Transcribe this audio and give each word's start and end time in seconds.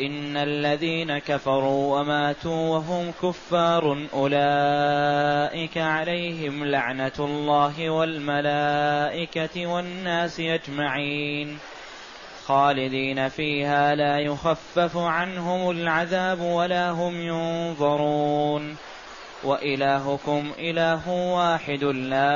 ان 0.00 0.36
الذين 0.36 1.18
كفروا 1.18 2.00
وماتوا 2.00 2.68
وهم 2.68 3.12
كفار 3.22 4.06
اولئك 4.14 5.78
عليهم 5.78 6.64
لعنه 6.64 7.12
الله 7.18 7.90
والملائكه 7.90 9.66
والناس 9.66 10.40
اجمعين 10.40 11.58
خالدين 12.46 13.28
فيها 13.28 13.94
لا 13.94 14.18
يخفف 14.18 14.96
عنهم 14.96 15.70
العذاب 15.70 16.40
ولا 16.40 16.90
هم 16.90 17.20
ينظرون 17.20 18.76
والهكم 19.44 20.52
اله 20.58 21.08
واحد 21.08 21.84
لا 21.84 22.32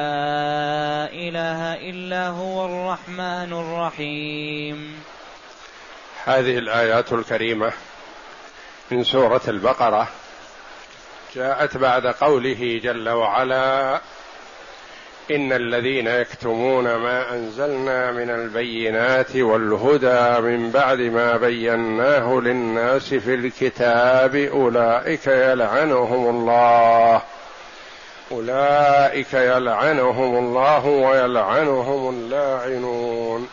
اله 1.13 1.75
الا 1.75 2.29
هو 2.29 2.65
الرحمن 2.65 3.53
الرحيم 3.53 4.97
هذه 6.27 6.59
الآيات 6.59 7.13
الكريمة 7.13 7.73
من 8.91 9.05
سورة 9.05 9.41
البقرة 9.49 10.09
جاءت 11.35 11.77
بعد 11.77 12.07
قوله 12.07 12.81
جل 12.83 13.09
وعلا 13.09 14.01
إن 15.31 15.53
الذين 15.53 16.07
يكتمون 16.07 16.85
ما 16.85 17.35
أنزلنا 17.35 18.13
من 18.13 18.31
البينات 18.31 19.37
والهدى 19.37 20.41
من 20.41 20.71
بعد 20.71 21.01
ما 21.01 21.37
بيناه 21.37 22.41
للناس 22.41 23.15
في 23.15 23.35
الكتاب 23.35 24.37
أولئك 24.37 25.27
يلعنهم 25.27 26.31
الله 26.31 27.23
أولئك 28.33 29.35
يلعنهم 29.35 30.39
الله 30.39 30.87
ويلعنهم 30.87 32.11
اللاعنون. 32.11 33.49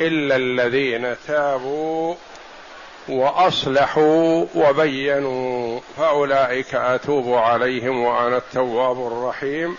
إلا 0.00 0.36
الذين 0.36 1.16
تابوا 1.26 2.14
وأصلحوا 3.08 4.46
وبينوا. 4.54 5.80
فأولئك 5.96 6.74
أتوب 6.74 7.34
عليهم 7.34 8.02
وأنا 8.02 8.36
التواب 8.36 9.06
الرحيم. 9.06 9.76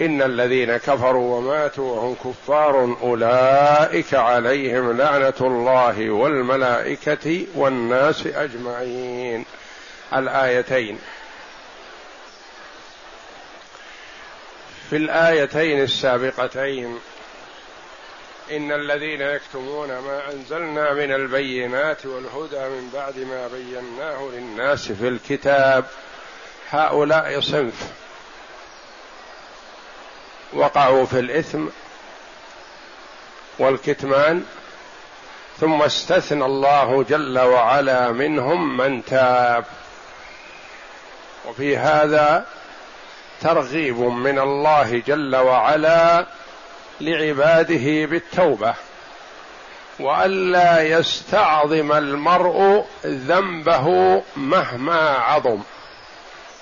إن 0.00 0.22
الذين 0.22 0.76
كفروا 0.76 1.36
وماتوا 1.36 1.96
وهم 1.96 2.14
كفار 2.14 2.96
أولئك 3.02 4.14
عليهم 4.14 4.96
لعنة 4.96 5.34
الله 5.40 6.10
والملائكة 6.10 7.46
والناس 7.54 8.26
أجمعين. 8.26 9.44
الآيتين. 10.14 10.98
في 14.90 14.96
الآيتين 14.96 15.80
السابقتين 15.80 16.98
إن 18.50 18.72
الذين 18.72 19.20
يكتمون 19.20 19.88
ما 19.88 20.32
أنزلنا 20.32 20.92
من 20.92 21.12
البينات 21.12 22.06
والهدى 22.06 22.68
من 22.68 22.90
بعد 22.94 23.18
ما 23.18 23.48
بيناه 23.48 24.28
للناس 24.32 24.92
في 24.92 25.08
الكتاب. 25.08 25.84
هؤلاء 26.70 27.40
صنف. 27.40 27.92
وقعوا 30.52 31.06
في 31.06 31.18
الإثم 31.18 31.66
والكتمان. 33.58 34.44
ثم 35.60 35.82
استثنى 35.82 36.44
الله 36.44 37.02
جل 37.02 37.38
وعلا 37.38 38.12
منهم 38.12 38.76
من 38.76 39.04
تاب. 39.04 39.64
وفي 41.44 41.76
هذا 41.76 42.46
ترغيب 43.40 43.98
من 43.98 44.38
الله 44.38 45.02
جل 45.06 45.36
وعلا 45.36 46.26
لعباده 47.02 48.06
بالتوبة. 48.06 48.74
وألا 50.00 50.82
يستعظم 50.82 51.92
المرء 51.92 52.86
ذنبه 53.04 53.88
مهما 54.36 55.08
عظم. 55.10 55.62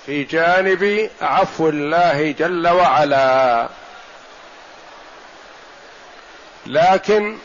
في 0.05 0.23
جانب 0.23 1.09
عفو 1.21 1.69
الله 1.69 2.31
جل 2.31 2.67
وعلا. 2.67 3.69
لكن 6.67 7.37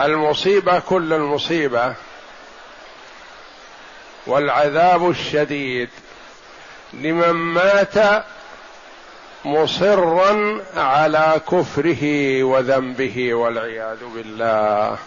المصيبة 0.00 0.78
كل 0.78 1.12
المصيبة. 1.12 1.94
والعذاب 4.26 5.10
الشديد. 5.10 5.88
لمن 6.92 7.30
مات 7.30 8.24
مصرا 9.44 10.60
على 10.76 11.40
كفره 11.52 12.04
وذنبه 12.42 13.34
والعياذ 13.34 13.98
بالله. 14.14 14.98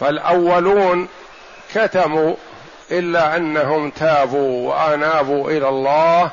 فالأولون 0.00 1.08
كتموا 1.74 2.34
إلا 2.90 3.36
أنهم 3.36 3.90
تابوا 3.90 4.68
وأنابوا 4.68 5.50
إلى 5.50 5.68
الله 5.68 6.30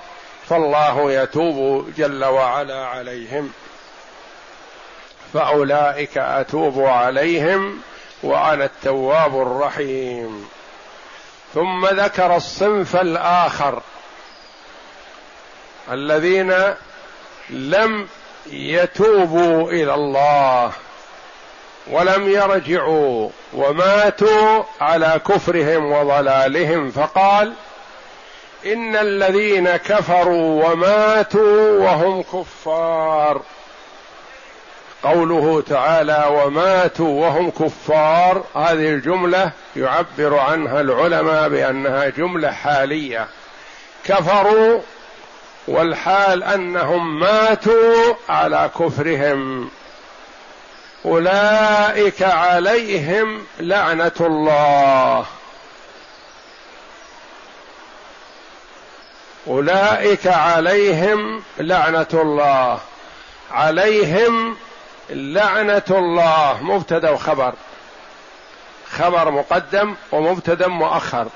فالله 0.50 1.12
يتوب 1.12 1.90
جل 1.98 2.26
وعلا 2.26 2.86
عليهم. 2.86 3.52
فأولئك 5.34 6.18
أتوب 6.18 6.82
عليهم 6.82 7.82
وأنا 8.24 8.66
التواب 8.66 9.42
الرحيم. 9.42 10.50
ثم 11.54 11.86
ذكر 11.86 12.36
الصنف 12.36 12.96
الآخر. 12.96 13.82
الذين 15.92 16.54
لم 17.50 18.08
يتوبوا 18.52 19.72
إلى 19.72 19.94
الله 19.94 20.72
ولم 21.88 22.30
يرجعوا 22.30 23.30
وماتوا 23.54 24.64
على 24.82 25.22
كفرهم 25.28 25.92
وضلالهم 25.92 26.92
فقال 26.92 27.54
إن 28.66 28.96
الذين 28.96 29.76
كفروا 29.76 30.66
وماتوا 30.66 31.80
وهم 31.80 32.22
كفار. 32.22 33.42
قوله 35.04 35.64
تعالى 35.70 36.26
وماتوا 36.30 37.22
وهم 37.22 37.50
كفار 37.50 38.44
هذه 38.56 38.90
الجملة 38.90 39.52
يعبر 39.76 40.38
عنها 40.38 40.82
العلماء 40.82 41.50
بأنها 41.50 42.10
جملة 42.10 42.52
حالية. 42.52 43.28
كفروا 44.06 44.80
والحال 45.68 46.44
أنهم 46.44 47.20
ماتوا 47.20 48.14
على 48.30 48.70
كفرهم. 48.80 49.70
أولئك 51.06 52.22
عليهم 52.22 53.46
لعنة 53.60 54.12
الله. 54.22 55.26
أولئك 59.48 60.28
عليهم 60.28 61.44
لعنة 61.58 62.08
الله. 62.14 62.80
عليهم 63.52 64.58
لعنة 65.10 65.84
الله. 65.90 66.58
مبتدأ 66.62 67.10
وخبر. 67.10 67.54
خبر 68.92 69.32
مقدم 69.32 69.96
ومبتدأ 70.12 70.68
مؤخر. 70.68 71.28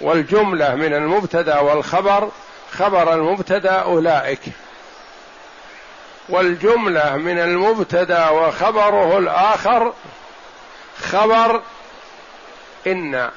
والجملة 0.00 0.74
من 0.74 0.94
المبتدأ 0.94 1.58
والخبر 1.58 2.30
خبر 2.78 3.14
المبتدا 3.14 3.72
أولئك. 3.72 4.40
والجملة 6.28 7.16
من 7.16 7.38
المبتدا 7.38 8.28
وخبره 8.28 9.18
الآخر 9.18 9.92
خبر 10.98 11.62
إن 12.86 13.30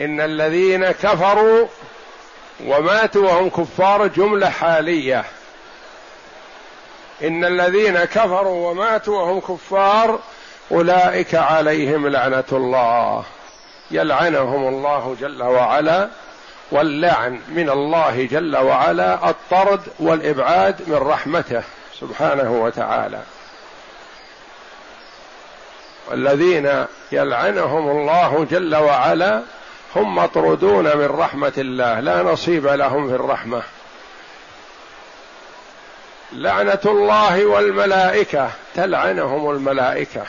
إن 0.00 0.20
الذين 0.20 0.90
كفروا 0.90 1.66
وماتوا 2.64 3.26
وهم 3.26 3.50
كفار 3.50 4.06
جملة 4.06 4.50
حالية. 4.50 5.24
إن 7.22 7.44
الذين 7.44 8.04
كفروا 8.04 8.70
وماتوا 8.70 9.22
وهم 9.22 9.40
كفار 9.40 10.18
أولئك 10.72 11.34
عليهم 11.34 12.08
لعنة 12.08 12.44
الله. 12.52 13.24
يلعنهم 13.90 14.68
الله 14.68 15.16
جل 15.20 15.42
وعلا. 15.42 16.08
واللعن 16.70 17.40
من 17.48 17.70
الله 17.70 18.28
جل 18.30 18.56
وعلا 18.56 19.30
الطرد 19.30 19.80
والإبعاد 19.98 20.76
من 20.86 20.96
رحمته 20.96 21.62
سبحانه 22.00 22.50
وتعالى. 22.50 23.20
والذين 26.10 26.86
يلعنهم 27.12 27.90
الله 27.90 28.46
جل 28.50 28.74
وعلا 28.74 29.42
هم 29.96 30.14
مطرودون 30.14 30.84
من 30.84 31.06
رحمة 31.06 31.52
الله 31.58 32.00
لا 32.00 32.22
نصيب 32.22 32.66
لهم 32.66 33.08
في 33.08 33.14
الرحمة. 33.14 33.62
لعنة 36.32 36.80
الله 36.84 37.46
والملائكة 37.46 38.50
تلعنهم 38.74 39.50
الملائكة. 39.50 40.22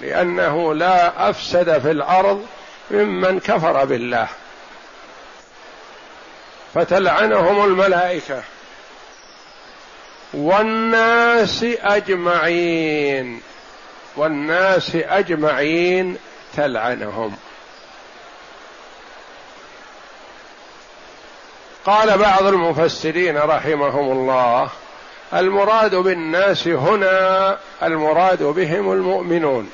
لأنه 0.00 0.74
لا 0.74 1.30
أفسد 1.30 1.78
في 1.78 1.90
الأرض 1.90 2.46
ممن 2.90 3.40
كفر 3.40 3.84
بالله. 3.84 4.28
فتلعنهم 6.74 7.64
الملائكة. 7.64 8.42
والناس 10.34 11.64
أجمعين. 11.82 13.42
والناس 14.16 14.90
أجمعين 14.94 16.18
تلعنهم. 16.56 17.36
قال 21.86 22.18
بعض 22.18 22.42
المفسرين 22.42 23.38
رحمهم 23.38 24.12
الله 24.12 24.70
المراد 25.34 25.94
بالناس 25.94 26.68
هنا 26.68 27.58
المراد 27.82 28.42
بهم 28.42 28.92
المؤمنون. 28.92 29.70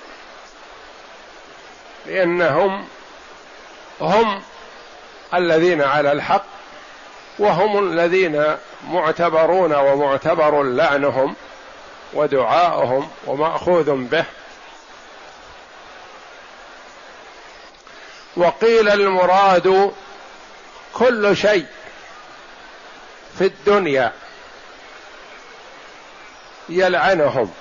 لأنهم 2.06 2.84
هم 4.00 4.42
الذين 5.34 5.82
على 5.82 6.12
الحق 6.12 6.55
وهم 7.38 7.92
الذين 7.92 8.56
معتبرون 8.88 9.74
ومعتبر 9.74 10.62
لعنهم 10.62 11.36
ودعاؤهم 12.12 13.08
ومأخوذ 13.26 13.90
به. 13.90 14.24
وقيل 18.36 18.88
المراد 18.88 19.92
كل 20.92 21.36
شيء 21.36 21.66
في 23.38 23.44
الدنيا 23.44 24.12
يلعنهم 26.68 27.52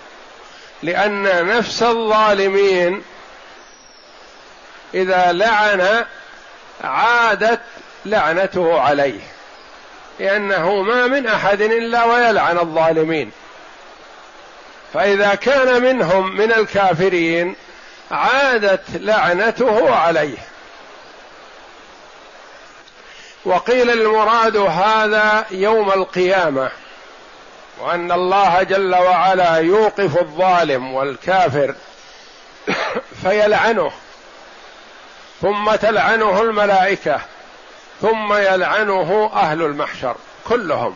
لأن 0.83 1.45
نفس 1.45 1.83
الظالمين 1.83 3.03
إذا 4.93 5.31
لعن 5.31 6.05
عادت 6.83 7.61
لعنته 8.05 8.81
عليه. 8.81 9.34
لأنه 10.19 10.81
ما 10.81 11.07
من 11.07 11.27
أحد 11.27 11.61
إلا 11.61 12.05
ويلعن 12.05 12.57
الظالمين. 12.57 13.31
فإذا 14.93 15.35
كان 15.35 15.81
منهم 15.81 16.35
من 16.35 16.51
الكافرين 16.51 17.55
عادت 18.11 18.83
لعنته 18.95 19.95
عليه. 19.95 20.37
وقيل 23.45 23.89
المراد 23.89 24.57
هذا 24.57 25.45
يوم 25.51 25.91
القيامة 25.91 26.71
وأن 27.79 28.11
الله 28.11 28.63
جل 28.63 28.95
وعلا 28.95 29.55
يوقف 29.57 30.17
الظالم 30.17 30.93
والكافر 30.93 31.75
فيلعنه 33.23 33.91
ثم 35.41 35.75
تلعنه 35.75 36.41
الملائكة. 36.41 37.21
ثم 38.01 38.33
يلعنه 38.33 39.31
أهل 39.33 39.61
المحشر 39.61 40.15
كلهم. 40.47 40.95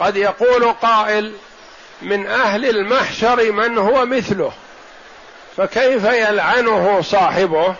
قد 0.00 0.16
يقول 0.16 0.72
قائل 0.72 1.32
من 2.02 2.26
أهل 2.26 2.64
المحشر 2.64 3.52
من 3.52 3.78
هو 3.78 4.06
مثله 4.06 4.52
فكيف 5.56 6.04
يلعنه 6.04 7.00
صاحبه؟ 7.02 7.74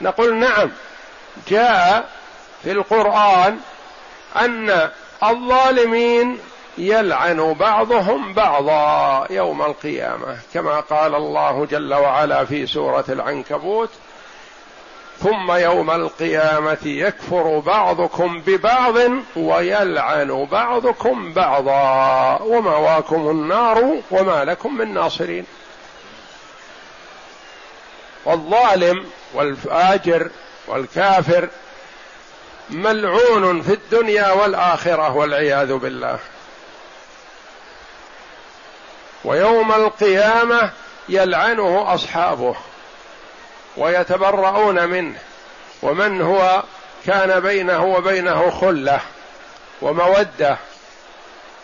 نقول 0.00 0.36
نعم 0.36 0.70
جاء 1.48 2.08
في 2.62 2.72
القرآن 2.72 3.58
أن 4.36 4.90
الظالمين 5.22 6.38
يلعن 6.78 7.52
بعضهم 7.52 8.32
بعضا 8.32 9.26
يوم 9.30 9.62
القيامة 9.62 10.38
كما 10.54 10.80
قال 10.80 11.14
الله 11.14 11.66
جل 11.70 11.94
وعلا 11.94 12.44
في 12.44 12.66
سورة 12.66 13.04
العنكبوت 13.08 13.90
ثم 15.22 15.52
يوم 15.52 15.90
القيامة 15.90 16.78
يكفر 16.84 17.58
بعضكم 17.58 18.42
ببعض 18.46 18.94
ويلعن 19.36 20.44
بعضكم 20.44 21.32
بعضا. 21.32 22.42
ومواكم 22.42 23.30
النار 23.30 24.00
وما 24.10 24.44
لكم 24.44 24.76
من 24.76 24.94
ناصرين. 24.94 25.46
والظالم 28.24 29.06
والفاجر 29.34 30.30
والكافر 30.66 31.48
ملعون 32.70 33.62
في 33.62 33.72
الدنيا 33.72 34.32
والآخرة 34.32 35.16
والعياذ 35.16 35.72
بالله. 35.74 36.18
ويوم 39.24 39.72
القيامة 39.72 40.70
يلعنه 41.08 41.94
أصحابه. 41.94 42.56
ويتبرؤون 43.76 44.88
منه. 44.88 45.18
ومن 45.82 46.20
هو 46.20 46.62
كان 47.06 47.40
بينه 47.40 47.84
وبينه 47.84 48.50
خلة 48.50 49.00
ومودة 49.82 50.56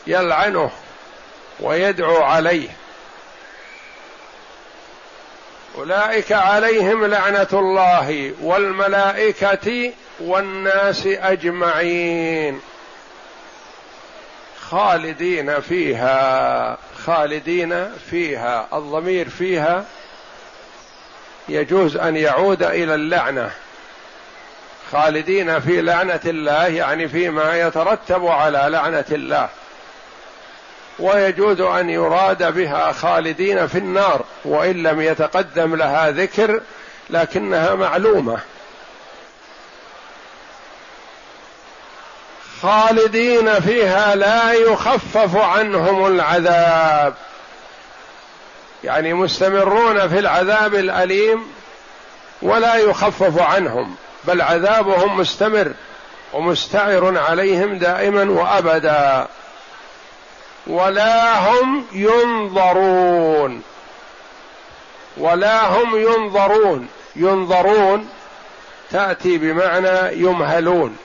يلعنه 0.06 0.70
ويدعو 1.60 2.22
عليه. 2.22 2.68
أولئك 5.78 6.32
عليهم 6.32 7.06
لعنة 7.06 7.48
الله 7.52 8.32
والملائكة 8.42 9.92
والناس 10.20 11.06
أجمعين. 11.06 12.60
خالدين 14.70 15.60
فيها 15.60 16.78
خالدين 17.04 17.92
فيها 18.10 18.68
الضمير 18.72 19.28
فيها 19.28 19.84
يجوز 21.48 21.96
أن 21.96 22.16
يعود 22.16 22.62
إلى 22.62 22.94
اللعنة. 22.94 23.50
خالدين 24.92 25.60
في 25.60 25.80
لعنة 25.80 26.20
الله 26.26 26.66
يعني 26.66 27.08
فيما 27.08 27.60
يترتب 27.60 28.26
على 28.26 28.66
لعنة 28.68 29.04
الله. 29.10 29.48
ويجوز 30.98 31.60
أن 31.60 31.90
يراد 31.90 32.54
بها 32.54 32.92
خالدين 32.92 33.66
في 33.66 33.78
النار 33.78 34.24
وإن 34.44 34.82
لم 34.82 35.00
يتقدم 35.00 35.76
لها 35.76 36.10
ذكر 36.10 36.60
لكنها 37.10 37.74
معلومة. 37.74 38.38
خالدين 42.62 43.60
فيها 43.60 44.14
لا 44.14 44.52
يخفف 44.52 45.36
عنهم 45.36 46.06
العذاب. 46.06 47.14
يعني 48.84 49.14
مستمرون 49.14 50.08
في 50.08 50.18
العذاب 50.18 50.74
الأليم 50.74 51.52
ولا 52.42 52.74
يخفف 52.74 53.38
عنهم 53.38 53.94
بل 54.24 54.40
عذابهم 54.40 55.16
مستمر 55.16 55.72
ومستعر 56.32 57.18
عليهم 57.18 57.78
دائما 57.78 58.30
وأبدا. 58.30 59.26
ولا 60.66 61.38
هم 61.38 61.84
ينظرون. 61.92 63.62
ولا 65.16 65.66
هم 65.66 65.96
ينظرون. 65.96 66.88
ينظرون 67.16 68.08
تأتي 68.90 69.38
بمعنى 69.38 70.22
يمهلون 70.22 70.96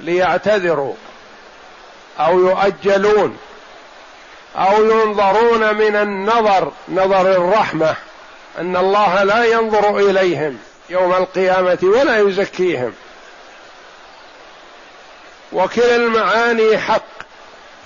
ليعتذروا 0.00 0.94
أو 2.18 2.40
يؤجلون. 2.40 3.38
أو 4.56 4.84
ينظرون 4.84 5.74
من 5.74 5.96
النظر 5.96 6.72
نظر 6.88 7.32
الرحمة 7.32 7.94
أن 8.58 8.76
الله 8.76 9.22
لا 9.22 9.44
ينظر 9.44 9.98
إليهم 9.98 10.58
يوم 10.90 11.12
القيامة 11.12 11.78
ولا 11.82 12.18
يزكيهم. 12.18 12.92
وكلا 15.52 15.96
المعاني 15.96 16.78
حق 16.78 17.02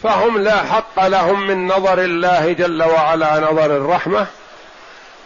فهم 0.02 0.38
لا 0.38 0.56
حق 0.56 1.06
لهم 1.06 1.46
من 1.46 1.66
نظر 1.66 1.98
الله 1.98 2.52
جل 2.52 2.82
وعلا 2.82 3.40
نظر 3.40 3.66
الرحمة 3.66 4.26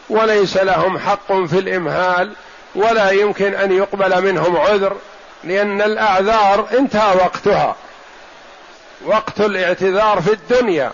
وليس 0.09 0.56
لهم 0.56 0.99
حق 0.99 1.32
في 1.32 1.59
الإمهال 1.59 2.32
ولا 2.75 3.11
يمكن 3.11 3.54
أن 3.54 3.73
يقبل 3.73 4.23
منهم 4.23 4.56
عذر 4.56 4.97
لأن 5.44 5.82
الأعذار 5.82 6.68
انتهى 6.78 7.16
وقتها. 7.16 7.76
وقت 9.06 9.40
الاعتذار 9.40 10.20
في 10.20 10.32
الدنيا. 10.32 10.92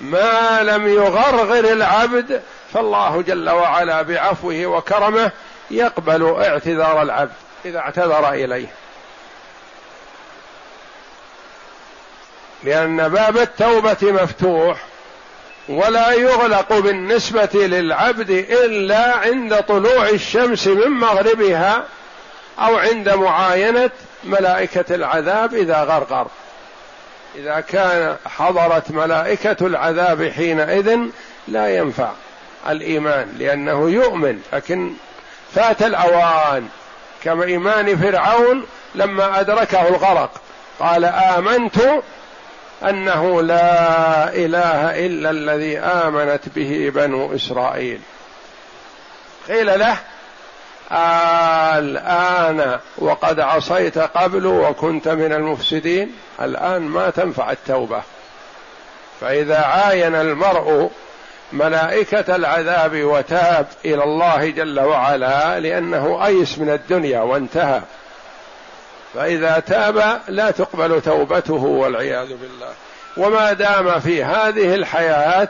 ما 0.00 0.62
لم 0.62 0.88
يغرغر 0.88 1.72
العبد 1.72 2.42
فالله 2.72 3.22
جل 3.22 3.50
وعلا 3.50 4.02
بعفوه 4.02 4.66
وكرمه 4.66 5.30
يقبل 5.70 6.42
اعتذار 6.42 7.02
العبد 7.02 7.32
إذا 7.64 7.78
اعتذر 7.78 8.32
إليه. 8.32 8.66
لأن 12.64 13.08
باب 13.08 13.36
التوبة 13.36 13.96
مفتوح 14.02 14.78
ولا 15.68 16.12
يغلق 16.12 16.78
بالنسبة 16.78 17.50
للعبد 17.54 18.30
إلا 18.30 19.16
عند 19.16 19.60
طلوع 19.60 20.08
الشمس 20.08 20.66
من 20.66 20.88
مغربها 20.88 21.84
أو 22.58 22.76
عند 22.76 23.08
معاينة 23.08 23.90
ملائكة 24.24 24.94
العذاب 24.94 25.54
إذا 25.54 25.82
غرغر. 25.84 26.26
إذا 27.34 27.60
كان 27.60 28.16
حضرت 28.26 28.90
ملائكة 28.90 29.66
العذاب 29.66 30.28
حينئذ 30.28 30.98
لا 31.48 31.76
ينفع 31.76 32.10
الإيمان 32.68 33.34
لأنه 33.38 33.90
يؤمن 33.90 34.40
لكن 34.52 34.92
فات 35.54 35.82
الأوان. 35.82 36.68
كما 37.22 37.44
إيمان 37.44 37.96
فرعون 37.96 38.66
لما 38.94 39.40
أدركه 39.40 39.88
الغرق. 39.88 40.30
قال 40.80 41.04
آمنت 41.04 41.76
أنه 42.88 43.42
لا 43.42 44.28
إله 44.34 45.06
إلا 45.06 45.30
الذي 45.30 45.78
آمنت 45.78 46.48
به 46.56 46.92
بنو 46.94 47.34
إسرائيل. 47.34 48.00
قيل 49.48 49.78
له 49.78 49.96
الآن 51.78 52.78
وقد 52.98 53.40
عصيت 53.40 53.98
قبل 53.98 54.46
وكنت 54.46 55.08
من 55.08 55.32
المفسدين 55.32 56.14
الآن 56.42 56.82
ما 56.82 57.10
تنفع 57.10 57.52
التوبة. 57.52 58.02
فإذا 59.20 59.58
عاين 59.58 60.14
المرء 60.14 60.90
ملائكة 61.52 62.36
العذاب 62.36 63.02
وتاب 63.04 63.66
إلى 63.84 64.04
الله 64.04 64.50
جل 64.50 64.80
وعلا 64.80 65.60
لأنه 65.60 66.26
أيس 66.26 66.58
من 66.58 66.70
الدنيا 66.70 67.20
وانتهى. 67.20 67.80
فإذا 69.14 69.58
تاب 69.58 70.20
لا 70.28 70.50
تقبل 70.50 71.00
توبته 71.00 71.64
والعياذ 71.64 72.28
بالله. 72.28 72.72
وما 73.16 73.52
دام 73.52 74.00
في 74.00 74.24
هذه 74.24 74.74
الحياة 74.74 75.48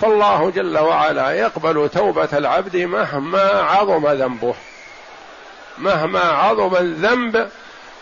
فالله 0.00 0.50
جل 0.50 0.78
وعلا 0.78 1.30
يقبل 1.30 1.88
توبة 1.88 2.28
العبد 2.32 2.76
مهما 2.76 3.50
عظم 3.50 4.06
ذنبه. 4.06 4.54
مهما 5.80 6.20
عظم 6.20 6.76
الذنب 6.76 7.48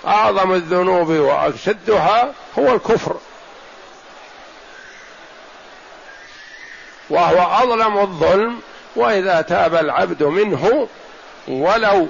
أعظم 0.07 0.53
الذنوب 0.53 1.09
وأشدها 1.09 2.33
هو 2.59 2.75
الكفر. 2.75 3.17
وهو 7.11 7.63
أظلم 7.63 7.99
الظلم 7.99 8.61
وإذا 8.97 9.41
تاب 9.41 9.75
العبد 9.75 10.23
منه 10.23 10.89
ولو 11.49 12.09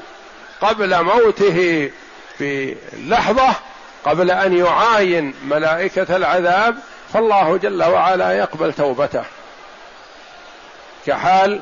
قبل 0.60 1.02
موته 1.02 1.90
في 2.38 2.76
لحظة 2.92 3.54
قبل 4.04 4.30
أن 4.30 4.56
يعاين 4.56 5.34
ملائكة 5.44 6.16
العذاب 6.16 6.78
فالله 7.12 7.56
جل 7.56 7.84
وعلا 7.84 8.32
يقبل 8.32 8.72
توبته. 8.72 9.24
كحال 11.06 11.60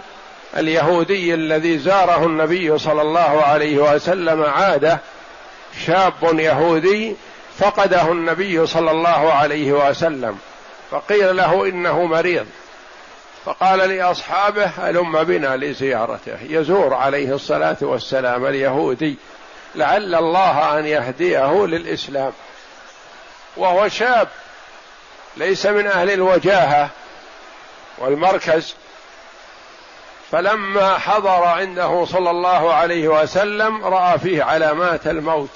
اليهودي 0.56 1.34
الذي 1.34 1.78
زاره 1.78 2.26
النبي 2.26 2.78
صلى 2.78 3.02
الله 3.02 3.42
عليه 3.44 3.78
وسلم 3.94 4.42
عادة 4.42 4.98
شاب 5.86 6.12
يهودي 6.22 7.16
فقده 7.58 8.12
النبي 8.12 8.66
صلى 8.66 8.90
الله 8.90 9.32
عليه 9.32 9.72
وسلم 9.72 10.38
فقيل 10.90 11.36
له 11.36 11.68
إنه 11.68 12.04
مريض. 12.04 12.46
فقال 13.44 13.78
لأصحابه 13.78 14.64
هلم 14.64 15.24
بنا 15.24 15.56
لزيارته؟ 15.56 16.38
يزور 16.48 16.94
عليه 16.94 17.34
الصلاة 17.34 17.76
والسلام 17.80 18.46
اليهودي 18.46 19.16
لعل 19.74 20.14
الله 20.14 20.78
أن 20.78 20.86
يهديه 20.86 21.66
للإسلام. 21.66 22.32
وهو 23.56 23.88
شاب 23.88 24.28
ليس 25.36 25.66
من 25.66 25.86
أهل 25.86 26.10
الوجاهة 26.10 26.90
والمركز 27.98 28.74
فلما 30.34 30.98
حضر 30.98 31.44
عنده 31.44 32.04
صلى 32.04 32.30
الله 32.30 32.74
عليه 32.74 33.08
وسلم 33.08 33.84
رأى 33.84 34.18
فيه 34.18 34.44
علامات 34.44 35.06
الموت. 35.06 35.50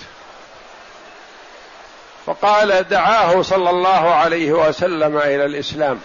فقال 2.26 2.88
دعاه 2.88 3.42
صلى 3.42 3.70
الله 3.70 4.14
عليه 4.14 4.52
وسلم 4.52 5.16
إلى 5.16 5.44
الإسلام. 5.44 6.00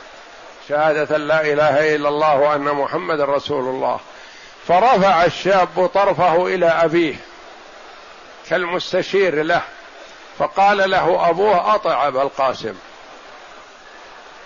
شهادة 0.70 1.18
لا 1.18 1.42
إله 1.42 1.96
إلا 1.96 2.10
الله 2.10 2.36
وأن 2.36 2.62
محمد 2.62 3.22
رسول 3.22 3.64
الله. 3.64 4.00
فرفع 4.68 5.26
الشاب 5.26 5.90
طرفه 5.94 6.48
إلى 6.48 6.68
أبيه 6.68 7.16
كالمستشير 8.50 9.44
له. 9.44 9.62
فقال 10.40 10.90
له 10.90 11.30
أبوه 11.30 11.76
اطع 11.76 12.08
ابا 12.08 12.22
القاسم. 12.22 12.76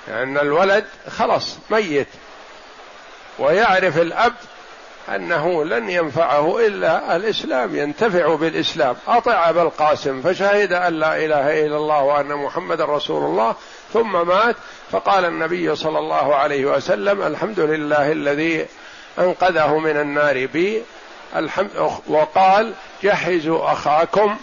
لأن 0.07 0.37
الولد 0.37 0.85
خلص 1.17 1.57
ميت. 1.69 2.07
ويعرف 3.39 3.97
الأب 3.97 4.33
أنه 5.15 5.65
لن 5.65 5.89
ينفعه 5.89 6.59
إلا 6.67 7.15
الإسلام 7.15 7.75
ينتفع 7.75 8.35
بالإسلام. 8.35 8.95
أطع 9.07 9.49
أبا 9.49 9.61
القاسم 9.61 10.21
فشهد 10.21 10.73
أن 10.73 10.93
لا 10.93 11.25
إله 11.25 11.65
إلا 11.65 11.77
الله 11.77 12.03
وأن 12.03 12.27
محمد 12.27 12.81
رسول 12.81 13.23
الله 13.23 13.55
ثم 13.93 14.27
مات. 14.27 14.55
فقال 14.91 15.25
النبي 15.25 15.75
صلى 15.75 15.99
الله 15.99 16.35
عليه 16.35 16.65
وسلم 16.65 17.21
الحمد 17.21 17.59
لله 17.59 18.11
الذي 18.11 18.65
أنقذه 19.19 19.77
من 19.77 19.97
النار 19.97 20.45
بي. 20.45 20.83
الحمد 21.35 21.91
وقال 22.07 22.73
جهزوا 23.03 23.71
أخاكم 23.71 24.37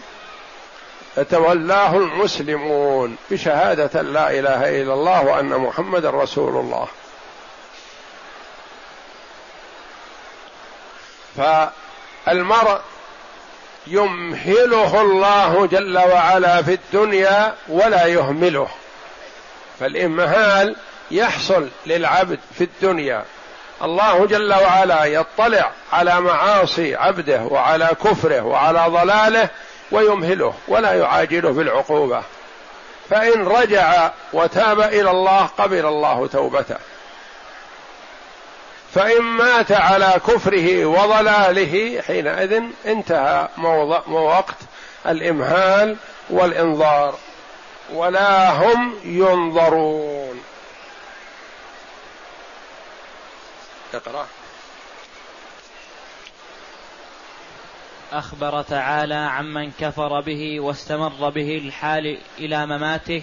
يتولاه 1.16 1.96
المسلمون 1.96 3.16
بشهادة 3.30 4.02
لا 4.02 4.30
إله 4.30 4.82
إلا 4.82 4.94
الله 4.94 5.24
وأن 5.24 5.48
محمد 5.48 6.06
رسول 6.06 6.56
الله. 6.56 6.86
فالمرء 11.36 12.80
يمهله 13.86 15.00
الله 15.00 15.66
جل 15.66 15.98
وعلا 15.98 16.62
في 16.62 16.72
الدنيا 16.72 17.54
ولا 17.68 18.06
يهمله. 18.06 18.68
فالإمهال 19.80 20.76
يحصل 21.10 21.68
للعبد 21.86 22.38
في 22.58 22.64
الدنيا. 22.64 23.24
الله 23.82 24.26
جل 24.26 24.52
وعلا 24.52 25.04
يطلع 25.04 25.70
على 25.92 26.20
معاصي 26.20 26.96
عبده 26.96 27.42
وعلى 27.42 27.88
كفره 28.04 28.42
وعلى 28.42 28.84
ضلاله 28.88 29.48
ويمهله 29.92 30.54
ولا 30.68 30.92
يعاجله 30.92 31.50
بالعقوبه 31.50 32.22
فإن 33.10 33.46
رجع 33.46 34.10
وتاب 34.32 34.80
إلى 34.80 35.10
الله 35.10 35.46
قبل 35.58 35.86
الله 35.86 36.26
توبته. 36.26 36.76
فإن 38.94 39.22
مات 39.22 39.72
على 39.72 40.20
كفره 40.26 40.86
وضلاله 40.86 42.02
حينئذ 42.02 42.62
انتهى 42.86 43.48
وقت 44.08 44.56
الإمهال 45.06 45.96
والانظار 46.30 47.18
ولا 47.92 48.52
هم 48.52 48.94
ينظرون. 49.04 50.40
اقرأ. 53.94 54.26
أخبر 58.12 58.62
تعالى 58.62 59.14
عمن 59.14 59.72
كفر 59.80 60.20
به 60.20 60.60
واستمر 60.60 61.30
به 61.30 61.58
الحال 61.58 62.18
إلى 62.38 62.66
مماته 62.66 63.22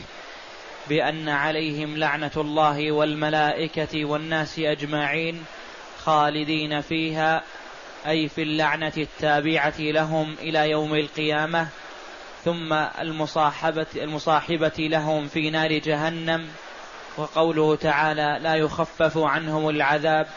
بأن 0.90 1.30
عليهم 1.30 1.98
لعنة 1.98 2.32
الله 2.38 2.92
والملائكة 2.92 4.06
والناس 4.06 4.60
أجمعين 4.60 5.46
خالدين 6.06 6.82
فيها 6.82 7.44
أي 8.08 8.28
في 8.28 8.42
اللعنة 8.42 8.94
التابعة 8.98 9.74
لهم 9.80 10.36
إلى 10.40 10.70
يوم 10.70 10.96
القيامة 10.96 11.68
ثم 12.46 12.74
المصاحبة 12.74 13.86
المصاحبة 13.96 14.74
لهم 14.78 15.28
في 15.28 15.50
نار 15.50 15.78
جهنم 15.78 16.48
وقوله 17.18 17.76
تعالى 17.76 18.40
لا 18.42 18.56
يخفف 18.56 19.18
عنهم 19.18 19.70
العذاب 19.70 20.28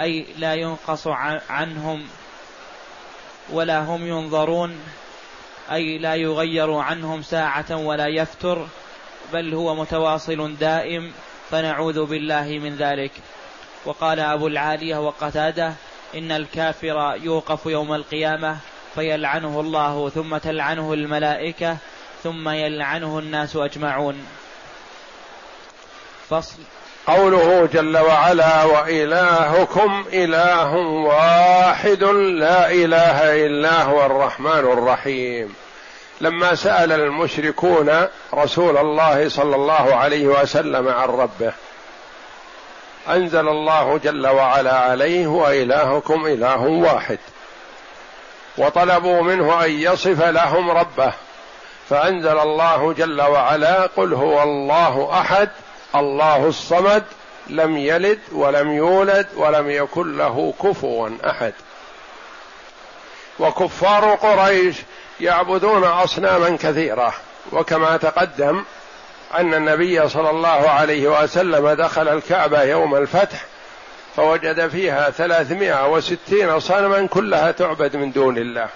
أي 0.00 0.26
لا 0.38 0.54
ينقص 0.54 1.06
عنهم 1.50 2.06
ولا 3.50 3.80
هم 3.80 4.06
ينظرون 4.06 4.80
أي 5.72 5.98
لا 5.98 6.14
يغير 6.14 6.72
عنهم 6.72 7.22
ساعة 7.22 7.76
ولا 7.76 8.06
يفتر 8.06 8.66
بل 9.32 9.54
هو 9.54 9.74
متواصل 9.74 10.56
دائم 10.56 11.12
فنعوذ 11.50 12.04
بالله 12.06 12.58
من 12.62 12.76
ذلك. 12.76 13.12
وقال 13.84 14.20
أبو 14.20 14.46
العالية 14.46 14.96
وقتاده 14.96 15.72
إن 16.14 16.32
الكافر 16.32 17.14
يوقف 17.22 17.66
يوم 17.66 17.94
القيامة 17.94 18.56
فيلعنه 18.94 19.60
الله 19.60 20.10
ثم 20.10 20.36
تلعنه 20.36 20.92
الملائكة 20.92 21.76
ثم 22.22 22.48
يلعنه 22.48 23.18
الناس 23.18 23.56
أجمعون. 23.56 24.26
فصل. 26.30 26.58
قوله 27.06 27.68
جل 27.72 27.98
وعلا 27.98 28.64
وإلهكم 28.64 30.04
إله 30.12 30.76
واحد 30.76 32.04
لا 32.38 32.70
إله 32.70 33.46
إلا 33.46 33.82
هو 33.82 34.06
الرحمن 34.06 34.58
الرحيم. 34.58 35.54
لما 36.20 36.54
سأل 36.54 36.92
المشركون 36.92 38.06
رسول 38.34 38.76
الله 38.76 39.28
صلى 39.28 39.56
الله 39.56 39.94
عليه 39.94 40.26
وسلم 40.26 40.88
عن 40.88 41.08
ربه 41.08 41.52
أنزل 43.10 43.48
الله 43.48 44.00
جل 44.04 44.26
وعلا 44.26 44.76
عليه 44.76 45.26
وإلهكم 45.26 46.26
إله 46.26 46.62
واحد. 46.62 47.18
وطلبوا 48.58 49.22
منه 49.22 49.64
أن 49.64 49.70
يصف 49.70 50.22
لهم 50.22 50.70
ربه. 50.70 51.12
فأنزل 51.88 52.38
الله 52.38 52.92
جل 52.92 53.22
وعلا 53.22 53.86
قل 53.86 54.14
هو 54.14 54.42
الله 54.42 55.20
أحد 55.20 55.48
الله 55.94 56.46
الصمد 56.46 57.04
لم 57.46 57.76
يلد 57.76 58.20
ولم 58.32 58.72
يولد 58.72 59.26
ولم 59.36 59.70
يكن 59.70 60.18
له 60.18 60.54
كفوا 60.62 61.10
أحد. 61.30 61.52
وكفار 63.38 64.14
قريش 64.14 64.76
يعبدون 65.20 65.84
اصناما 65.84 66.56
كثيرة. 66.56 67.14
وكما 67.52 67.96
تقدم 67.96 68.64
أن 69.34 69.54
النبي 69.54 70.08
صلى 70.08 70.30
الله 70.30 70.70
عليه 70.70 71.22
وسلم 71.22 71.68
دخل 71.68 72.08
الكعبة 72.08 72.62
يوم 72.62 72.94
الفتح 72.94 73.44
فوجد 74.16 74.68
فيها 74.68 75.10
ثلاثمائة 75.10 75.88
وستين 75.88 76.60
صنما 76.60 77.06
كلها 77.06 77.50
تعبد 77.50 77.96
من 77.96 78.12
دون 78.12 78.38
الله. 78.38 78.68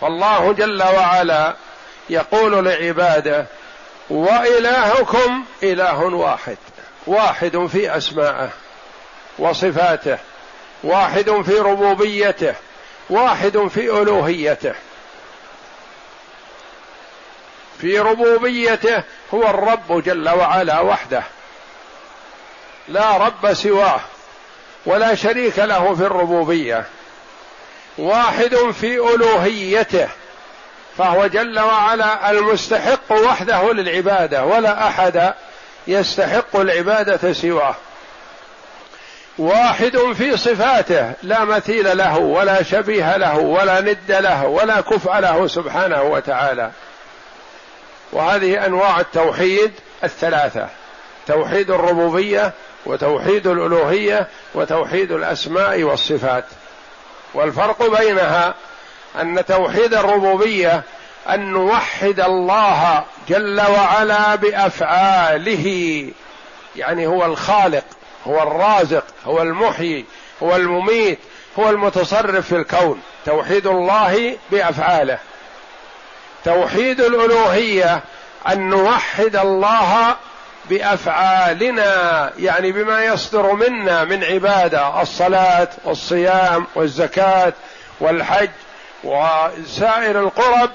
فالله 0.00 0.52
جل 0.52 0.82
وعلا 0.82 1.54
يقول 2.10 2.64
لعباده 2.64 3.46
وإلهكم 4.10 5.44
إله 5.62 6.04
واحد 6.04 6.56
واحد 7.06 7.66
في 7.66 7.96
أسمائه 7.96 8.50
وصفاته 9.38 10.18
واحد 10.84 11.30
في 11.30 11.58
ربوبيته 11.58 12.54
واحد 13.10 13.58
في 13.58 13.90
ألوهيته. 13.90 14.74
في 17.80 17.98
ربوبيته 17.98 19.02
هو 19.34 19.42
الرب 19.42 20.02
جل 20.02 20.28
وعلا 20.28 20.80
وحده. 20.80 21.22
لا 22.88 23.16
رب 23.16 23.54
سواه 23.54 24.00
ولا 24.86 25.14
شريك 25.14 25.58
له 25.58 25.94
في 25.94 26.02
الربوبية. 26.02 26.84
واحد 27.98 28.56
في 28.80 28.94
ألوهيته 29.14 30.08
فهو 30.98 31.26
جل 31.26 31.60
وعلا 31.60 32.30
المستحق 32.30 33.12
وحده 33.12 33.72
للعبادة 33.72 34.44
ولا 34.44 34.88
أحد 34.88 35.34
يستحق 35.86 36.56
العبادة 36.56 37.32
سواه. 37.32 37.74
واحد 39.38 39.98
في 40.16 40.36
صفاته 40.36 41.12
لا 41.22 41.44
مثيل 41.44 41.98
له 41.98 42.18
ولا 42.18 42.62
شبيه 42.62 43.16
له 43.16 43.38
ولا 43.38 43.80
ند 43.80 44.12
له 44.12 44.46
ولا 44.46 44.80
كفء 44.80 45.18
له 45.18 45.46
سبحانه 45.46 46.02
وتعالى. 46.02 46.70
وهذه 48.12 48.66
أنواع 48.66 49.00
التوحيد 49.00 49.72
الثلاثة 50.04 50.68
توحيد 51.26 51.70
الربوبية 51.70 52.52
وتوحيد 52.86 53.46
الألوهية 53.46 54.28
وتوحيد 54.54 55.12
الأسماء 55.12 55.82
والصفات. 55.82 56.44
والفرق 57.34 58.00
بينها 58.00 58.54
أن 59.20 59.44
توحيد 59.44 59.94
الربوبية 59.94 60.82
أن 61.28 61.52
نوحد 61.52 62.20
الله 62.20 63.04
جل 63.28 63.60
وعلا 63.60 64.34
بأفعاله 64.34 66.04
يعني 66.76 67.06
هو 67.06 67.24
الخالق 67.24 67.84
هو 68.26 68.42
الرازق 68.42 69.04
هو 69.26 69.42
المحيي 69.42 70.04
هو 70.42 70.56
المميت 70.56 71.18
هو 71.58 71.70
المتصرف 71.70 72.46
في 72.48 72.56
الكون. 72.56 73.00
توحيد 73.26 73.66
الله 73.66 74.36
بأفعاله. 74.50 75.18
توحيد 76.44 77.00
الألوهية 77.00 78.00
أن 78.48 78.68
نوحد 78.68 79.36
الله 79.36 80.16
بأفعالنا 80.70 82.32
يعني 82.38 82.72
بما 82.72 83.04
يصدر 83.04 83.52
منا 83.52 84.04
من 84.04 84.24
عبادة 84.24 85.02
الصلاة 85.02 85.68
والصيام 85.84 86.66
والزكاة 86.74 87.52
والحج 88.00 88.50
وسائر 89.04 90.20
القرب 90.20 90.70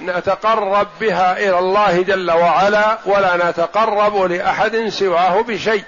نتقرب 0.00 0.88
بها 1.00 1.38
إلى 1.38 1.58
الله 1.58 2.02
جل 2.02 2.30
وعلا 2.30 2.98
ولا 3.06 3.50
نتقرب 3.50 4.32
لأحد 4.32 4.88
سواه 4.88 5.40
بشيء. 5.42 5.84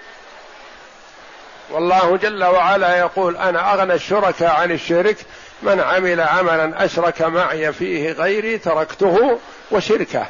والله 1.70 2.16
جل 2.16 2.44
وعلا 2.44 2.98
يقول 2.98 3.37
أنا 3.37 3.74
أغنى 3.74 3.94
الشركاء 3.94 4.61
عن 4.61 4.70
الشرك 4.70 5.16
من 5.62 5.81
عمل 5.81 6.20
عملا 6.20 6.85
أشرك 6.85 7.23
معي 7.23 7.73
فيه 7.73 8.12
غيري 8.12 8.59
تركته 8.59 9.38
وشركه. 9.70 10.27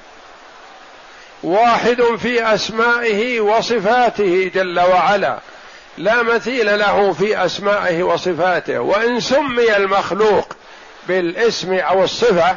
واحد 1.42 2.02
في 2.18 2.54
أسمائه 2.54 3.40
وصفاته 3.40 4.50
جل 4.54 4.80
وعلا. 4.80 5.38
لا 5.98 6.22
مثيل 6.22 6.78
له 6.78 7.12
في 7.12 7.44
أسمائه 7.44 8.02
وصفاته. 8.02 8.78
وإن 8.78 9.20
سمي 9.20 9.76
المخلوق 9.76 10.52
بالاسم 11.08 11.74
أو 11.74 12.04
الصفة 12.04 12.56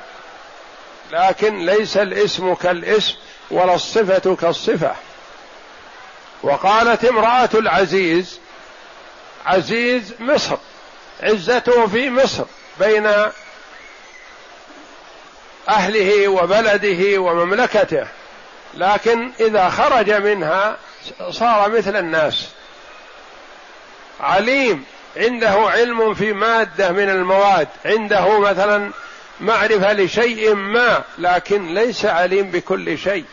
لكن 1.11 1.65
ليس 1.65 1.97
الاسم 1.97 2.53
كالاسم 2.53 3.15
ولا 3.51 3.75
الصفة 3.75 4.35
كالصفة. 4.35 4.95
وقالت 6.43 7.05
امرأة 7.05 7.49
العزيز 7.53 8.39
عزيز 9.45 10.13
مصر 10.19 10.57
عزته 11.23 11.87
في 11.87 12.09
مصر. 12.09 12.45
بين 12.79 13.07
أهله 15.69 16.27
وبلده 16.27 17.21
ومملكته 17.21 18.07
لكن 18.73 19.31
إذا 19.39 19.69
خرج 19.69 20.11
منها 20.11 20.77
صار 21.29 21.69
مثل 21.69 21.95
الناس. 21.95 22.49
عليم 24.19 24.85
عنده 25.17 25.49
علم 25.49 26.13
في 26.13 26.33
مادة 26.33 26.91
من 26.91 27.09
المواد 27.09 27.67
عنده 27.85 28.39
مثلا 28.39 28.91
معرفة 29.39 29.93
لشيء 29.93 30.53
ما 30.53 31.03
لكن 31.17 31.73
ليس 31.73 32.05
عليم 32.05 32.51
بكل 32.51 32.97
شيء. 32.97 33.25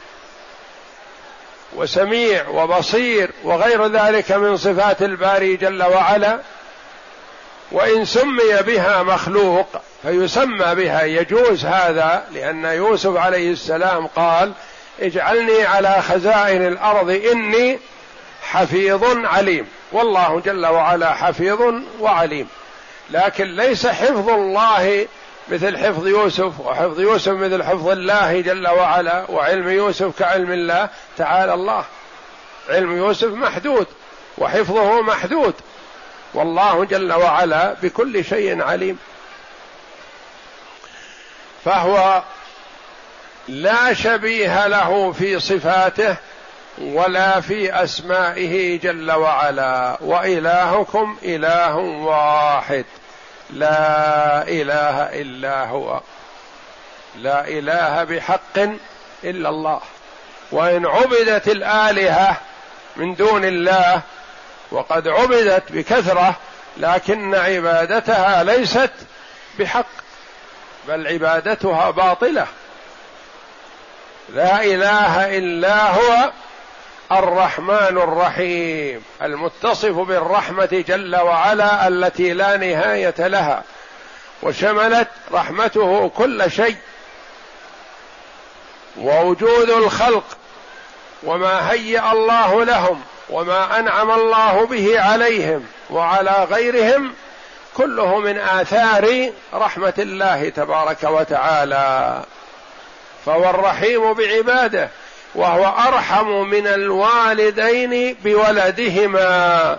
وسميع 1.76 2.48
وبصير 2.48 3.30
وغير 3.44 3.86
ذلك 3.86 4.32
من 4.32 4.56
صفات 4.56 5.02
الباري 5.02 5.56
جل 5.56 5.82
وعلا. 5.82 6.40
وإن 7.72 8.04
سمي 8.04 8.62
بها 8.66 9.02
مخلوق 9.02 9.66
فيسمى 10.02 10.74
بها. 10.74 11.02
يجوز 11.02 11.64
هذا 11.64 12.24
لأن 12.32 12.64
يوسف 12.64 13.16
عليه 13.16 13.52
السلام 13.52 14.06
قال 14.06 14.52
اجعلني 15.00 15.62
على 15.62 16.02
خزائن 16.02 16.66
الأرض 16.66 17.10
إني 17.10 17.78
حفيظ 18.42 19.04
عليم. 19.26 19.66
والله 19.92 20.40
جل 20.40 20.66
وعلا 20.66 21.14
حفيظ 21.14 21.60
وعليم. 22.00 22.48
لكن 23.10 23.44
ليس 23.44 23.86
حفظ 23.86 24.28
الله 24.28 25.06
مثل 25.48 25.78
حفظ 25.78 26.06
يوسف 26.06 26.60
وحفظ 26.60 27.00
يوسف 27.00 27.32
مثل 27.32 27.62
حفظ 27.62 27.88
الله 27.88 28.40
جل 28.40 28.68
وعلا 28.68 29.30
وعلم 29.30 29.68
يوسف 29.68 30.18
كعلم 30.18 30.52
الله 30.52 30.88
تعالى 31.16 31.54
الله. 31.54 31.84
علم 32.68 32.96
يوسف 32.96 33.32
محدود 33.32 33.86
وحفظه 34.38 35.02
محدود. 35.02 35.54
والله 36.34 36.84
جل 36.84 37.12
وعلا 37.12 37.76
بكل 37.82 38.24
شيء 38.24 38.62
عليم. 38.62 38.98
فهو 41.64 42.22
لا 43.48 43.92
شبيه 43.94 44.66
له 44.66 45.12
في 45.12 45.40
صفاته 45.40 46.16
ولا 46.78 47.40
في 47.40 47.82
أسمائه 47.82 48.80
جل 48.80 49.12
وعلا. 49.12 49.96
وإلهكم 50.00 51.16
إله 51.22 51.76
واحد. 51.76 52.84
لا 53.50 54.42
إله 54.48 55.02
إلا 55.02 55.64
هو. 55.64 56.00
لا 57.16 57.48
إله 57.48 58.04
بحق 58.04 58.58
إلا 59.24 59.48
الله. 59.48 59.80
وإن 60.52 60.86
عبدت 60.86 61.48
الآلهة 61.48 62.36
من 62.96 63.14
دون 63.14 63.44
الله 63.44 64.02
وقد 64.70 65.08
عبدت 65.08 65.72
بكثرة 65.72 66.36
لكن 66.76 67.34
عبادتها 67.34 68.42
ليست 68.42 68.90
بحق 69.58 69.86
بل 70.88 71.06
عبادتها 71.06 71.90
باطلة. 71.90 72.46
لا 74.34 74.64
إله 74.64 75.38
إلا 75.38 75.90
هو 75.90 76.32
الرحمن 77.12 77.98
الرحيم 77.98 79.04
المتصف 79.22 79.92
بالرحمة 79.92 80.84
جل 80.88 81.16
وعلا 81.16 81.88
التي 81.88 82.32
لا 82.32 82.56
نهاية 82.56 83.14
لها 83.18 83.62
وشملت 84.42 85.08
رحمته 85.32 86.08
كل 86.16 86.50
شيء. 86.50 86.76
ووجود 88.98 89.70
الخلق 89.70 90.24
وما 91.22 91.72
هيأ 91.72 92.12
الله 92.12 92.64
لهم 92.64 93.02
وما 93.30 93.78
أنعم 93.78 94.10
الله 94.10 94.66
به 94.66 95.00
عليهم 95.00 95.66
وعلى 95.90 96.46
غيرهم 96.50 97.12
كله 97.76 98.18
من 98.18 98.38
آثار 98.38 99.30
رحمة 99.54 99.92
الله 99.98 100.48
تبارك 100.48 101.04
وتعالى. 101.04 102.22
فهو 103.26 103.50
الرحيم 103.50 104.12
بعباده 104.12 104.88
وهو 105.34 105.64
أرحم 105.88 106.26
من 106.26 106.66
الوالدين 106.66 108.16
بولدهما 108.24 109.78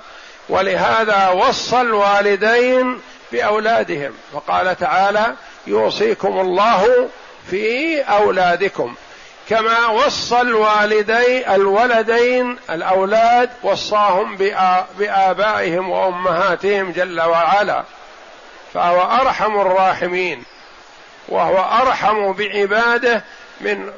ولهذا 0.49 1.29
وصى 1.29 1.81
الوالدين 1.81 3.01
بأولادهم. 3.31 4.13
فقال 4.33 4.77
تعالى 4.77 5.33
يوصيكم 5.67 6.39
الله 6.39 7.09
في 7.49 8.01
أولادكم. 8.01 8.95
كما 9.51 9.87
وصى 9.87 10.41
الوالدي 10.41 11.55
الولدين 11.55 12.57
الأولاد 12.69 13.49
وصاهم 13.63 14.37
بآبائهم 14.97 15.89
وأمهاتهم 15.89 16.91
جل 16.91 17.21
وعلا. 17.21 17.83
فهو 18.73 19.01
أرحم 19.01 19.61
الراحمين 19.61 20.43
وهو 21.29 21.57
أرحم 21.57 22.33
بعباده 22.33 23.23
من 23.61 23.91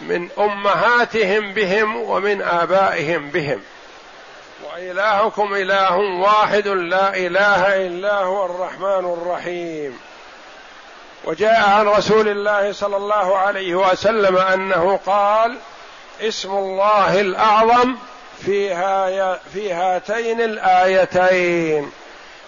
من 0.00 0.28
أمهاتهم 0.38 1.52
بهم 1.52 1.96
ومن 1.96 2.42
آبائهم 2.42 3.30
بهم. 3.30 3.60
وإلهكم 4.64 5.54
إله 5.54 5.96
واحد 5.96 6.68
لا 6.68 7.16
إله 7.16 7.86
إلا 7.86 8.14
هو 8.18 8.46
الرحمن 8.46 9.12
الرحيم. 9.12 9.98
وجاء 11.24 11.70
عن 11.70 11.86
رسول 11.86 12.28
الله 12.28 12.72
صلى 12.72 12.96
الله 12.96 13.36
عليه 13.36 13.74
وسلم 13.74 14.36
أنه 14.36 15.00
قال 15.06 15.56
اسم 16.20 16.50
الله 16.50 17.20
الأعظم 17.20 17.94
فيها 18.46 19.38
في 19.52 19.72
هاتين 19.72 20.40
الآيتين 20.40 21.90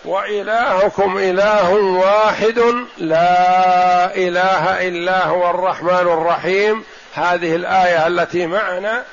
وإلهكم 0.04 1.18
إله 1.18 1.74
واحد 1.74 2.58
لا 2.98 4.14
إله 4.14 4.88
إلا 4.88 5.26
هو 5.26 5.50
الرحمن 5.50 5.90
الرحيم. 5.90 6.84
هذه 7.14 7.56
الآية 7.56 8.06
التي 8.06 8.46
معنا 8.46 9.04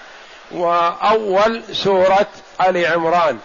وأول 0.52 1.64
سورة 1.72 2.28
آل 2.68 2.86
عمران. 2.86 3.40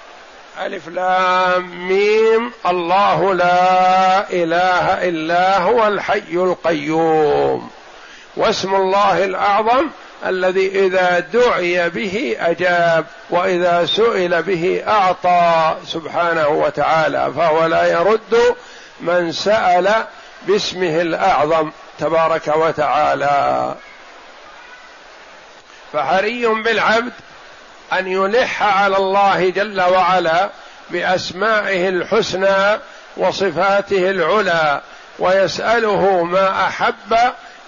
ألف 0.62 0.88
لام 0.88 1.88
ميم. 1.88 2.53
الله 2.67 3.35
لا 3.35 4.31
إله 4.31 5.09
إلا 5.09 5.59
هو 5.59 5.87
الحي 5.87 6.33
القيوم. 6.33 7.71
واسم 8.37 8.75
الله 8.75 9.25
الأعظم 9.25 9.88
الذي 10.27 10.69
إذا 10.87 11.19
دعي 11.19 11.90
به 11.90 12.37
أجاب 12.40 13.07
وإذا 13.31 13.87
سئل 13.87 14.43
به 14.43 14.83
أعطى 14.87 15.77
سبحانه 15.87 16.49
وتعالى 16.49 17.33
فهو 17.37 17.67
لا 17.67 17.87
يرد 17.93 18.57
من 19.01 19.33
سأل 19.33 20.07
باسمه 20.47 21.01
الأعظم 21.01 21.71
تبارك 21.99 22.49
وتعالى. 22.57 23.75
فحري 25.93 26.47
بالعبد 26.47 27.12
أن 27.92 28.07
يلح 28.07 28.62
على 28.62 28.97
الله 28.97 29.51
جل 29.51 29.81
وعلا 29.81 30.51
بأسمائه 30.90 31.88
الحسنى 31.88 32.81
وصفاته 33.16 34.11
العلى 34.11 34.81
ويسأله 35.18 36.25
ما 36.25 36.66
أحب 36.66 37.16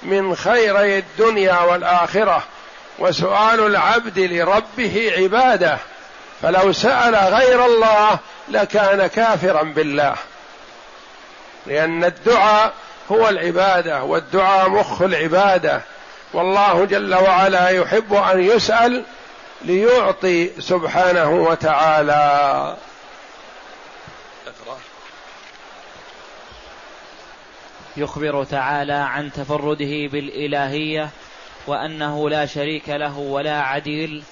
من 0.03 0.37
خيري 0.37 0.99
الدنيا 0.99 1.61
والآخرة. 1.61 2.43
وسؤال 2.99 3.61
العبد 3.67 4.19
لربه 4.19 5.13
عبادة 5.17 5.79
فلو 6.43 6.73
سأل 6.73 7.15
غير 7.15 7.67
الله 7.67 8.19
لكان 8.49 9.07
كافرا 9.07 9.63
بالله. 9.63 10.15
لأن 11.67 12.05
الدعاء 12.05 12.73
هو 13.13 13.29
العبادة 13.29 14.03
والدعاء 14.03 14.69
مخ 14.69 15.03
العبادة. 15.03 15.81
والله 16.33 16.85
جل 16.85 17.15
وعلا 17.15 17.69
يحب 17.69 18.15
أن 18.15 18.43
يسأل 18.43 19.05
ليعطي 19.67 20.51
سبحانه 20.61 21.31
وتعالى. 21.31 22.77
يخبر 27.97 28.45
تعالى 28.45 28.93
عن 28.93 29.33
تفرده 29.33 30.07
بالإلهية 30.13 31.11
وأنه 31.67 32.31
لا 32.31 32.47
شريك 32.47 32.89
له 32.89 33.19
ولا 33.19 33.61
عديل 33.61 34.23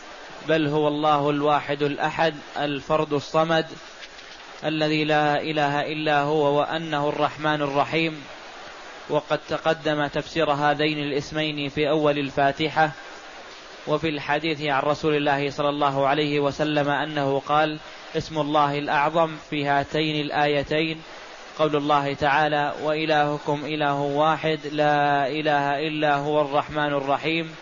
بل 0.48 0.66
هو 0.66 0.88
الله 0.88 1.30
الواحد 1.30 1.82
الأحد 1.82 2.34
الفرد 2.56 3.12
الصمد 3.12 3.66
الذي 4.64 5.04
لا 5.04 5.40
إله 5.40 5.80
إلا 5.80 6.20
هو 6.20 6.58
وأنه 6.58 7.08
الرحمن 7.08 7.62
الرحيم. 7.62 8.24
وقد 9.10 9.40
تقدم 9.48 10.06
تفسير 10.06 10.50
هذين 10.50 10.98
الاسمين 10.98 11.68
في 11.68 11.88
أول 11.88 12.18
الفاتحة. 12.18 12.90
وفي 13.86 14.08
الحديث 14.08 14.62
عن 14.62 14.82
رسول 14.82 15.16
الله 15.16 15.50
صلى 15.50 15.68
الله 15.68 16.06
عليه 16.06 16.40
وسلم 16.40 16.88
أنه 16.88 17.42
قال 17.48 17.78
اسم 18.16 18.38
الله 18.38 18.78
الأعظم 18.78 19.30
في 19.50 19.66
هاتين 19.66 20.24
الآيتين 20.26 21.02
قول 21.58 21.76
الله 21.76 22.14
تعالى 22.14 22.72
وإلهكم 22.82 23.64
إله 23.64 24.00
واحد 24.00 24.60
لا 24.72 25.28
إله 25.28 25.78
إلا 25.88 26.14
هو 26.16 26.40
الرحمن 26.40 26.94
الرحيم 26.94 27.54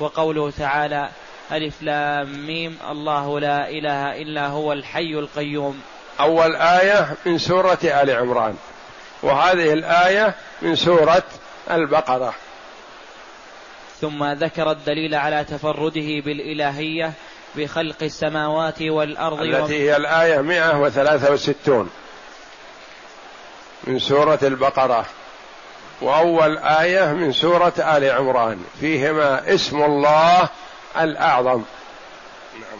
وقوله 0.00 0.50
تعالى 0.50 1.08
ألف 1.52 1.82
لام 1.82 2.46
ميم 2.46 2.78
الله 2.90 3.40
لا 3.40 3.68
إله 3.68 4.22
إلا 4.22 4.46
هو 4.46 4.72
الحي 4.72 5.14
القيوم 5.14 5.80
أول 6.20 6.56
آية 6.56 7.14
من 7.26 7.38
سورة 7.38 7.78
آل 7.84 8.10
عمران 8.10 8.56
وهذه 9.22 9.72
الآية 9.72 10.34
من 10.62 10.76
سورة 10.76 11.22
البقرة. 11.70 12.34
ثم 14.00 14.24
ذكر 14.24 14.70
الدليل 14.70 15.14
على 15.14 15.44
تفرده 15.44 16.20
بالإلهية 16.24 17.12
بخلق 17.56 18.02
السماوات 18.02 18.82
والأرض 18.82 19.40
التي 19.40 19.80
هي 19.80 19.96
الآية 19.96 20.40
163 20.40 21.90
من 23.84 23.98
سورة 23.98 24.38
البقرة 24.42 25.06
وأول 26.00 26.58
آية 26.58 27.12
من 27.12 27.32
سورة 27.32 27.72
آل 27.78 28.10
عمران 28.10 28.64
فيهما 28.80 29.54
اسم 29.54 29.82
الله 29.82 30.48
الأعظم 31.00 31.62
نعم. 32.54 32.78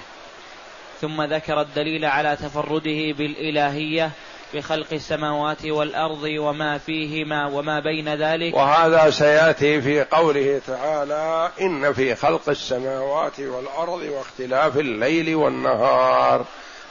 ثم 1.00 1.22
ذكر 1.22 1.60
الدليل 1.60 2.04
على 2.04 2.36
تفرده 2.36 3.12
بالإلهية 3.12 4.10
بخلق 4.54 4.86
السماوات 4.92 5.64
والأرض 5.64 6.22
وما 6.22 6.78
فيهما 6.78 7.46
وما 7.46 7.80
بين 7.80 8.14
ذلك. 8.14 8.54
وهذا 8.54 9.10
سيأتي 9.10 9.80
في 9.80 10.02
قوله 10.02 10.60
تعالى 10.66 11.50
إن 11.60 11.92
في 11.92 12.14
خلق 12.14 12.48
السماوات 12.48 13.40
والأرض 13.40 14.02
واختلاف 14.10 14.76
الليل 14.76 15.34
والنهار. 15.34 16.44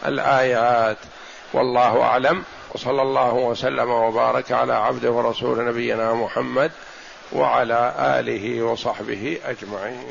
الآيات. 0.05 0.97
والله 1.53 2.01
أعلم. 2.01 2.43
وصلى 2.75 3.01
الله 3.01 3.33
وسلم 3.33 3.89
وبارك 3.89 4.51
على 4.51 4.73
عبده 4.73 5.11
ورسول 5.11 5.65
نبينا 5.65 6.13
محمد 6.13 6.71
وعلى 7.33 7.93
آله 7.99 8.63
وصحبه 8.63 9.37
أجمعين. 9.45 10.03